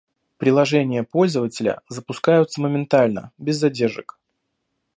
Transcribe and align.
Приложения 0.39 1.03
пользователя 1.03 1.81
запускаются 1.91 2.59
моментально, 2.59 3.31
без 3.37 3.57
задержек 3.57 4.17